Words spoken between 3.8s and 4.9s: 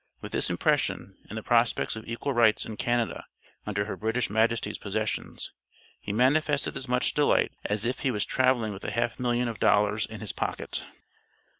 her British Majesty's